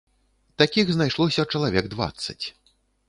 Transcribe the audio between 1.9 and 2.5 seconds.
дваццаць.